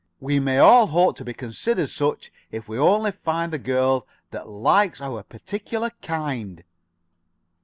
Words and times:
We 0.19 0.39
may 0.39 0.57
all 0.57 0.87
hope 0.87 1.15
to 1.17 1.23
be 1.23 1.35
considered 1.35 1.89
such 1.89 2.31
if 2.51 2.67
we 2.67 2.79
only 2.79 3.11
find 3.11 3.53
the 3.53 3.59
girl 3.59 4.07
that 4.31 4.49
likes 4.49 4.99
our 4.99 5.21
particular 5.21 5.91
kind." 6.01 6.63